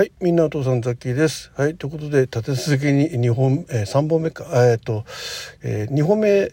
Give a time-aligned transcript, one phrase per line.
[0.00, 1.52] はい、みんなお父さんザッキーです。
[1.58, 5.04] はい、ということで立て続けに2本、えー、3本目か、えっ、と、
[5.62, 6.50] えー、2本目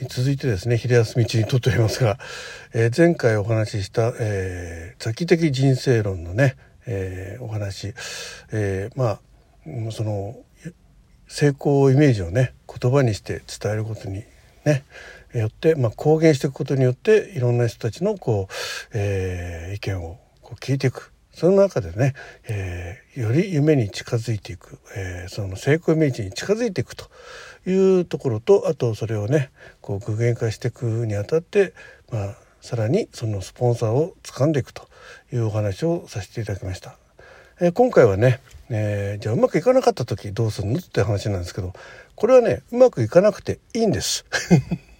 [0.00, 2.18] に続いてですね、昼休み中に撮っておりますが、
[2.72, 6.56] えー、前回お話しした、えー、ザキ的人生論のね、
[6.86, 7.92] えー、お話、
[8.50, 9.20] えー、ま
[9.88, 10.34] あ、その、
[11.28, 14.24] 成功イメージをね、言葉にして伝えることに
[14.64, 14.84] ね、
[15.34, 18.54] よって、まあ、公言していくことによっていろんな人たちのこう、
[18.94, 22.14] えー、意見をこう聞いていくその中でね、
[22.48, 27.10] えー、より夢に近づいていく、えー、その成功イメージに近づいていくと
[27.66, 29.50] いうところとあとそれをね
[29.82, 31.74] こう具現化していくにあたって、
[32.10, 34.88] まあ、さらにそのスポンサーを掴んでいくと
[35.30, 36.96] いうお話をさせていただきました。
[37.60, 41.74] えー、今回はね、え、じゃあうまくいかなかった時どうするのって話なんですけど
[42.14, 44.24] これはねうまくいかなくていいんです。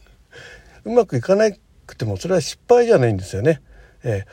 [0.86, 1.50] うまくいかな
[1.86, 3.60] くてもそれは失敗じゃないんですよね。
[4.02, 4.24] え、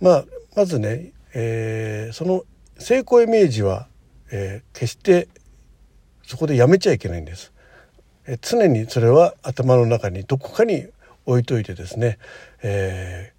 [0.00, 2.44] まあまずねえー、その
[2.78, 3.88] 成功イメージは、
[4.30, 5.28] えー、決して
[6.22, 7.52] そこでやめちゃいけないんです。
[8.26, 10.86] えー、常にそれは頭の中にどこかに
[11.26, 12.18] 置いといてですね、
[12.62, 13.32] え、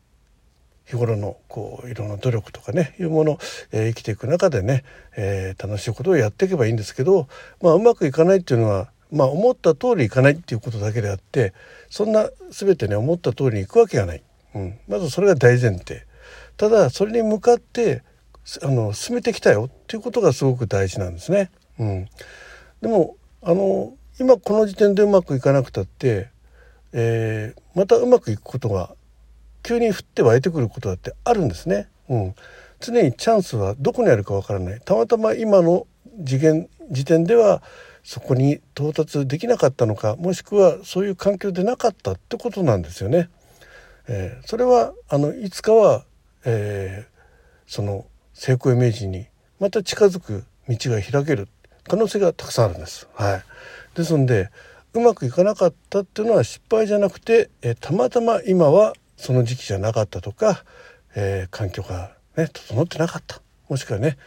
[0.85, 3.37] 日頃のこういろんな努力とかねいうもの、
[3.71, 4.83] え、生きていく中でね、
[5.15, 7.27] え、楽しいことをやっていけばいいんですけど、
[7.61, 11.53] まあ、うまくいかないっていうのは、まあ、思った通りいかないっていうことだけであって
[11.89, 14.23] そんな全てね思った通りにいくわけがない、
[14.55, 16.05] うん、まずそれが大前提。
[16.59, 18.03] ただそれに向かって
[18.61, 21.51] あの進めてきたよっていうことがすごく大事なんですね。
[21.79, 22.05] うん、
[22.81, 26.27] でもあの今この時点でうまくいかなくたって、
[26.91, 28.93] えー、またうまくいくことが
[29.63, 31.87] 急に降って湧いてくることだってあるんですね。
[32.09, 32.35] うん、
[32.81, 35.87] 常にチャンスはどこにあるかわからないたまたま今の
[36.25, 37.63] 次元時点では
[38.03, 43.29] そこに到達できなかったのかもしくはそういう環境でなかったってことなんですよね。
[44.09, 46.03] えー、それはあのいつかは
[46.45, 47.19] えー、
[47.67, 49.27] その成功イメージに
[49.59, 51.47] また近づく道が開ける
[51.87, 53.07] 可能性がたくさんあるんです。
[53.13, 53.43] はい、
[53.95, 54.49] ですので
[54.93, 60.63] うまくいかなかったっていうのは失敗じゃなくて、えー、たまたま今はその時期じゃなかったとか、
[61.15, 64.17] えー、環境が、ね、整ってなかったもしくはね、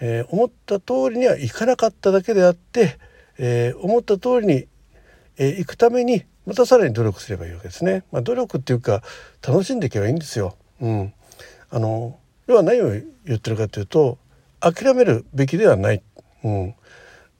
[0.00, 2.98] えー、思った通りにはいかなかっただけであって、
[3.38, 4.66] え思った通りに、
[5.38, 8.04] えー、行くためにまたさらに努力すればいいわけですね。
[8.10, 9.02] まあ、努力っていうか
[9.46, 10.56] 楽しんでいけばいいんですよ。
[10.82, 11.14] うん、
[11.70, 14.18] あの要は何を言ってるかというと
[14.60, 16.02] 諦めるべきではない、
[16.44, 16.74] うん、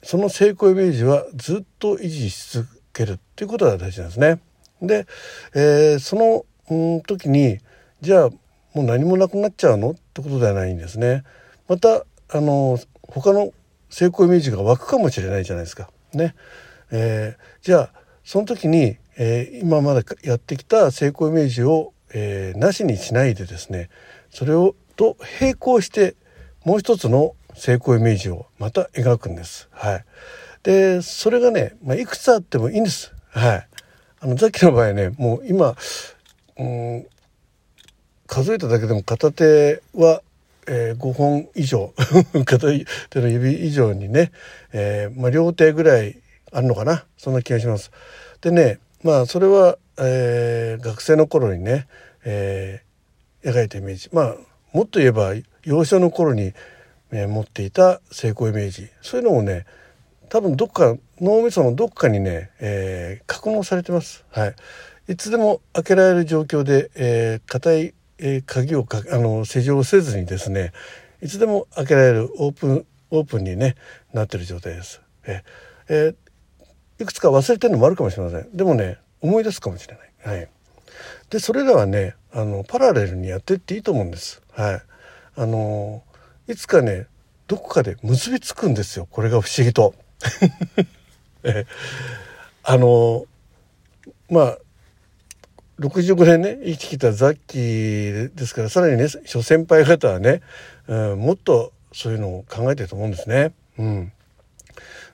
[0.03, 4.41] その成功イメージはずっと維持し続けるっていうことが大事なんですね。
[4.81, 5.07] で、
[5.55, 7.59] えー、その、うん、時に
[8.01, 8.31] じゃあ
[8.75, 11.25] もう何もなくなっちゃうのってことではないんですね。
[11.69, 13.53] またあの他の
[13.91, 15.91] 成功イメージが湧くかもしれないじゃないですか。
[16.15, 16.35] ね。
[16.91, 17.93] えー、じゃあ
[18.25, 23.89] その時に、えー、今までやってきた成功イメージを、えー、なしにしないでですね
[24.31, 26.17] それをと並行して
[26.65, 29.69] もう一つの成功イメージをまた描くんです。
[29.73, 30.05] はい。
[30.63, 33.13] で、それがね、まあ、いくつあってもいいんです。
[33.31, 33.69] はい。
[34.21, 35.75] あの、さっきの場合ね、もう今、
[36.57, 37.07] うん、
[38.27, 40.23] 数えただけでも片手は、
[40.69, 41.93] えー、5本以上
[42.47, 42.69] 片
[43.11, 44.31] 手の指以上にね、
[44.73, 46.21] えー、まあ、両手ぐらい
[46.53, 47.91] あるのかなそんな気がします。
[48.41, 51.87] でねまあそれは、えー、学生の頃にね、
[52.25, 52.83] え
[53.45, 54.37] 描いたイメージまあ
[54.73, 55.33] もっと言えば
[55.65, 56.53] 幼少の頃に、
[57.11, 59.67] えー、持っていた成功イメージそういうのもね
[60.29, 64.25] 多分どっか脳みそのどっかにね、えー、格納されてます。
[64.31, 64.55] はい、
[65.09, 70.73] いつでも開けられる状況で、えー、硬い、えー、鍵をかあの施錠せずにですね
[71.21, 73.77] いつでも開けられるオープンオープンに、ね、
[74.15, 75.03] なってる状態です。
[75.27, 75.43] え
[75.89, 78.57] えー、いくつか忘れてるのもあるかもしれません。
[78.57, 80.37] でもね思い出すかもしれない。
[80.37, 80.49] はい、
[81.31, 84.43] でそれらはねあのパラレルにやってっていいと思うんです。
[84.53, 84.83] はい、
[85.37, 86.03] あの
[86.49, 87.07] いつかね
[87.47, 89.95] どこかで結びつくんですよこれが不思議と。
[91.45, 91.67] え
[92.63, 93.27] あの
[94.29, 94.59] まあ
[95.81, 100.43] 65年ね生きてきたザッキーですからさらにね諸先輩方はね、
[100.87, 103.53] うん、もっとそういうのを考えてると思うんですね。
[103.79, 104.13] うん、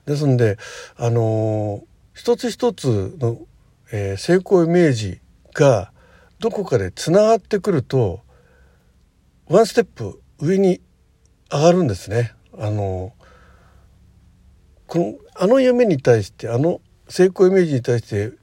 [0.05, 0.57] ですんで
[0.97, 1.83] あの
[2.13, 3.37] 一つ一つの、
[3.91, 5.21] えー、成功イメージ
[5.53, 5.91] が
[6.39, 8.21] どこかでつながってくると
[9.47, 10.81] ワンステップ上に
[11.51, 12.33] 上がるんですね。
[12.57, 13.13] あの
[14.87, 18.33] このあの夢に対してあの成功イメージに対して、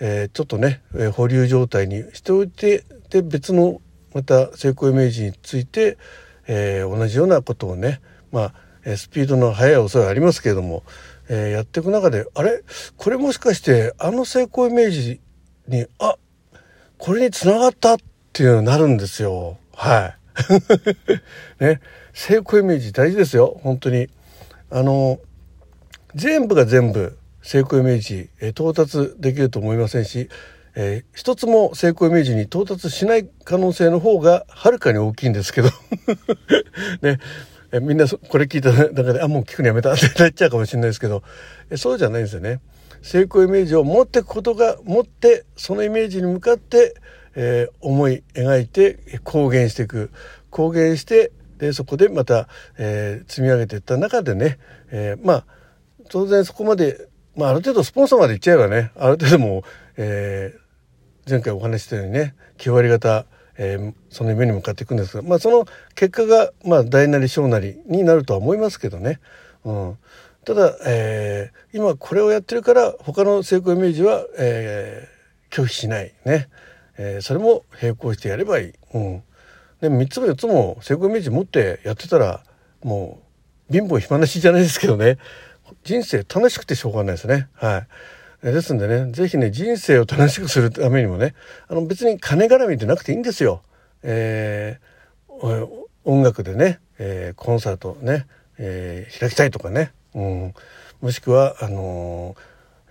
[0.00, 3.80] えー、ちょっとね、えー、保留状態にしておいてで別の
[4.14, 5.98] また成功イメージについて、
[6.46, 8.00] えー、同じようなことをね
[8.30, 8.54] まあ
[8.96, 10.82] スピードの速い遅いありますけれども、
[11.28, 12.62] えー、やっていく中であれ？
[12.96, 15.20] これもしかしてあの成功イメージ
[15.68, 16.16] にあ
[16.98, 17.96] これにつながったっ
[18.32, 19.58] ていうのになるんですよ。
[19.74, 20.14] は
[21.60, 21.62] い。
[21.64, 21.80] ね。
[22.12, 23.60] 成功イメージ大事ですよ。
[23.62, 24.08] 本当に。
[24.70, 25.20] あの
[26.14, 30.28] 全部が全部成功イメージ、え到達できると思いませんし、
[30.74, 35.68] えー、一つも成功イメージに到達しない可能性の方がはるかに大きいんですけど。
[37.02, 37.18] ね。
[37.74, 41.24] えみんなこれ聞いた中であもう聞くのやめたってなっちゃうかもしれないですけど
[41.70, 42.60] えそうじゃないんですよね。
[43.02, 46.94] 成功イメージを持っていくことが持ってそのイメージに向かって、
[47.34, 50.10] えー、思い描いて公言していく
[50.50, 52.48] 公言してでそこでまた、
[52.78, 54.58] えー、積み上げていった中でね、
[54.90, 55.44] えー、まあ
[56.08, 59.62] 当然そこまで、まあ、ある程度スポンサーまでいっちゃえばねある程度もう、
[59.96, 63.26] えー、前回お話ししたようにね9割方、
[63.56, 69.20] えー、その夢に向かっていくんですが、まあ、その結果が、まあ、大なり小なりになるとは思いますけどね。
[69.64, 69.98] うん
[70.44, 76.48] ただ、えー、今これをやってるから他の成功イメージは、えー、拒否しないね、
[76.98, 78.72] えー、それも並行してやればいい。
[78.92, 79.22] うん、
[79.80, 82.44] で3つも4つも成功イメージ持ってやってたら
[82.82, 83.22] も
[83.70, 85.16] う貧乏暇なしじゃないですけどね
[85.82, 87.48] 人生楽しくてしょうがないですね。
[87.54, 87.86] はい。
[88.52, 91.34] ですんでね、是非ね、人生を楽しくするためにもね、
[91.68, 93.62] あの別に金絡みでなくていいんですよ。
[94.02, 95.66] えー、
[96.04, 98.26] 音楽でね、えー、コンサートね、
[98.58, 100.54] えー、開きたいとかね、うん、
[101.00, 102.36] もしくはあの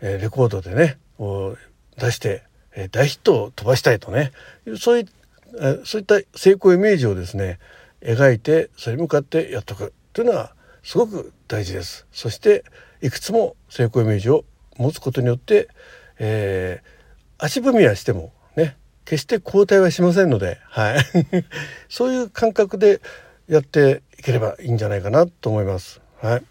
[0.01, 1.56] ー、レコードでねを
[1.97, 2.44] 出して、
[2.75, 4.31] え大ヒットを飛ばしたいとね
[4.79, 5.06] そうい
[5.85, 7.59] そういった成功イメージをですね
[8.01, 12.07] 描いてそれに向かってやっとくというのはすごく大事です。
[12.11, 12.63] そして
[13.01, 14.44] いくつも成功イメージを
[14.77, 15.69] 持つことによって、
[16.19, 20.97] えー、足踏みはしてもね決して後退はしませんので、はい、
[21.89, 23.01] そういう感覚で
[23.47, 26.01] やっていければいいんじゃないかなと思います。
[26.21, 26.43] はい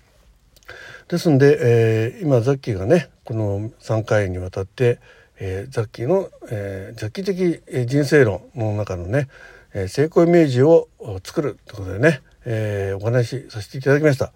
[1.08, 4.98] ですんで、えー、今ザッキーがねこの3回にわたって、
[5.38, 9.28] えー、ザッキーの、えー、ザッキー的人生論の中のね、
[9.74, 10.88] えー、成功イメージを
[11.22, 14.32] 作るということでね、えー、お話しさせていただきました。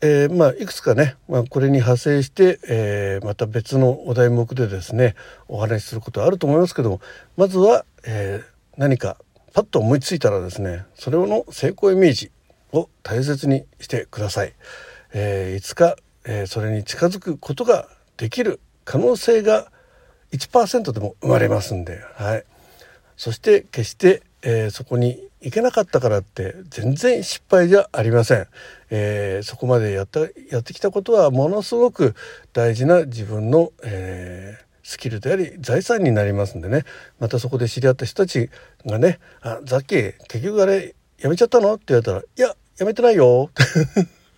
[0.00, 5.16] えー、まあいくつかね、まあ、これに派生して、えー、また別のお題目でですね
[5.48, 7.00] お話しすることはあると思いますけども
[7.36, 9.16] まずは、えー、何か
[9.54, 12.30] パッと思いついたらですねそれの成功イメージ
[12.72, 14.52] を大切にしてください。
[15.14, 19.70] え、いつか、え、それに近づくことができる可能性が
[20.32, 22.44] 1%でも生まれますんで、はい、
[23.16, 28.46] そして決して、えー、そこに行けなかったからって全然失敗じゃありません、
[28.90, 32.14] えー、そこまでやったやってきたことはものすごく
[32.52, 36.84] 大事な自分の、えー、スキルであり財産になりますんでね
[37.18, 38.50] またそこで知り合った人たち
[38.86, 43.50] がね「あザッキー結局あれやめちゃったの?」って言われたら「いややめてないよ」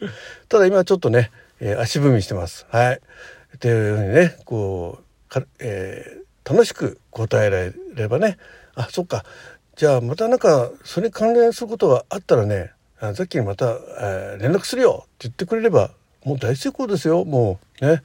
[0.49, 1.31] ただ今ちょっとね、
[1.61, 2.67] えー、足踏みしてます。
[2.71, 3.01] はい。
[3.57, 8.39] っていうふうにね、こう、かえー、楽しく答えられればね、
[8.75, 9.25] あ、そっか。
[9.81, 15.93] じゃあまたなんかそれに関連することがあったらね、あさっきにまた、えー、連絡するよって言ってくれれば
[16.23, 17.25] もう大成功ですよ。
[17.25, 18.03] もうね。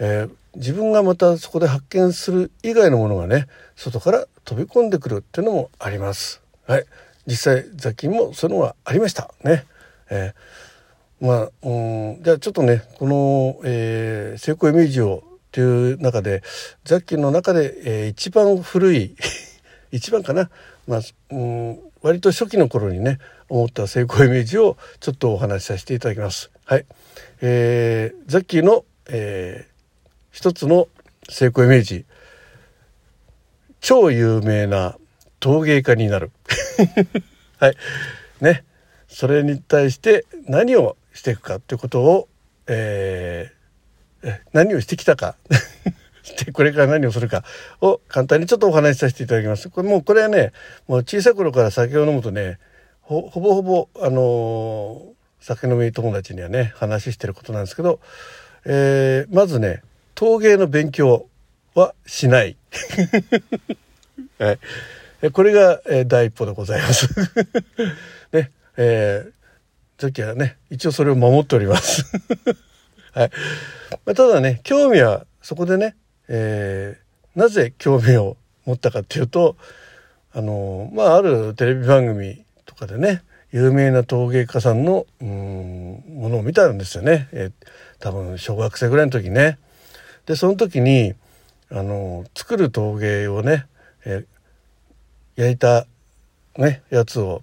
[0.00, 6.42] えー、自分がまたそこで発見する以外のものがね外から飛び込んでくるっていうのもあります。
[6.66, 6.84] はい、
[7.24, 9.64] 実際雑菌もそういうのがありましたね。
[10.10, 11.70] えーまあ、う
[12.18, 16.42] ん、じゃあちょっとねこの、えー、成功イメージをという中で
[16.84, 19.14] ザッキーの中で、えー、一番古い
[19.92, 20.50] 一番かな、
[20.86, 21.00] まあ
[21.30, 23.18] うん、割と初期の頃にね
[23.48, 26.50] 思った成功イメージをちょっとお話しさせていただきます。
[26.64, 26.86] はい、
[27.40, 30.88] えー、ザッキーの、えー、一つの
[31.28, 32.04] 成功イメージ。
[33.80, 34.96] 超有名な
[35.38, 36.32] 陶芸家になる。
[37.58, 37.76] はい。
[38.40, 38.64] ね。
[39.08, 42.28] それに対して何をしていくかということを、
[42.66, 45.36] えー、何をしてきたか。
[46.26, 47.44] してこれから何をするか
[47.80, 49.70] を簡単にちょっとお話しさせていただきます。
[49.70, 50.52] これもうこれはね
[50.88, 52.58] もう小さい頃から酒を飲むとね
[53.02, 58.00] ほぼほぼあの、酒飲み友達にはね話してることなんですけど、
[58.64, 59.82] えー、まずね
[60.16, 61.28] 陶芸の勉強
[61.74, 62.56] はしない。
[64.38, 64.52] は
[65.22, 67.08] い、これが、えー、第一歩でございます。
[68.32, 69.32] ねえー、
[69.98, 72.04] 時はね一応それを守っております
[73.14, 73.30] はい
[74.04, 75.94] まあ、ただね興味はそこでね、
[76.28, 79.56] えー、なぜ興味を持ったかっていうと
[80.32, 87.52] あのまああるテレビ番組とかでね有名な陶芸家さんのうんものを見たんですよね、えー、
[88.00, 89.58] 多分小学生ぐらいの時ね。
[90.26, 91.14] でその時に
[91.70, 93.66] あの作る陶芸をね、
[94.04, 95.86] えー、焼いた
[96.58, 97.42] ねやつを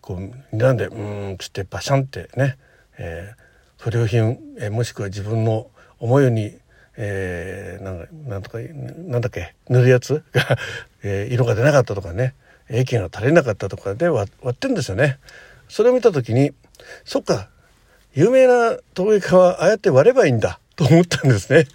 [0.00, 2.58] こう睨んでうんつってバシャンってね、
[2.98, 5.68] えー、不良品、えー、もしくは自分の
[5.98, 6.56] 思うように、
[6.96, 10.22] えー、なんなんとかなんだっけ塗るやつ？
[10.32, 10.58] が、
[11.02, 12.34] えー、色が出なかったとかね、
[12.68, 15.18] 駅が足りなかったとかで割ってんですよね。
[15.68, 16.52] それを見た時に
[17.04, 17.48] そっか
[18.14, 21.66] 有名な陶芸家はああやって割ればいいんだと思ったんですね。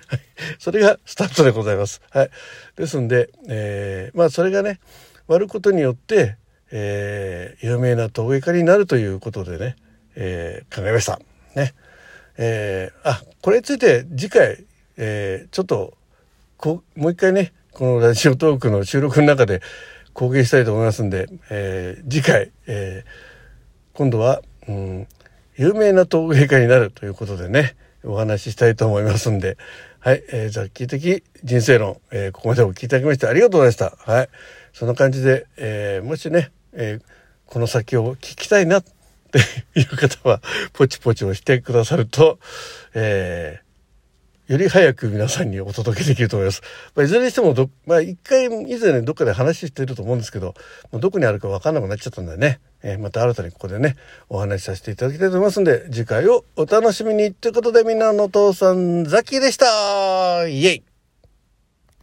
[0.59, 2.01] それがスタートでございます。
[2.11, 2.29] はい。
[2.75, 4.79] ですんで、えー、まあそれがね
[5.27, 6.37] 割ることによって、
[6.71, 9.75] えー、有名な陶芸家になるということでね、
[10.15, 11.19] えー、考えました。
[11.55, 11.73] ね。
[12.37, 14.63] えー、あこれについて次回、
[14.97, 15.93] えー、ちょっと
[16.57, 19.61] こもう一回ねこのラジオトークの収録の中で
[20.13, 25.07] 公言したいと思いますんで、えー、次回、えー、今度は、うん、
[25.55, 29.57] 有名な陶芸家になるということでねお話ししたいと思いますんで、
[29.99, 34.11] はい、えー、雑記的人生論、えー、ここまでお聞きいただきましてありがとうございました。
[34.11, 34.29] はい、
[34.73, 37.01] そんな感じで、えー、もしね、えー、
[37.45, 39.39] この先を聞きたいなって
[39.79, 40.41] いう方は、
[40.73, 42.39] ポチポチをしてくださると、
[42.93, 43.66] えー、
[44.47, 46.61] より早く皆さんにお届けできると思います。
[46.95, 50.53] まあ、いずれにしてもど、まあ、一回以前どっかで話してると思うんですけど、
[50.89, 52.61] もうどこにあるかわかんなくなっちゃったんだよね。
[52.81, 53.97] えー、また新たにここでね、
[54.29, 60.83] お話しさせていただきたいと思いますんで、次回をお楽しみにということで、みんなのお父さん、ザキでしたイェイ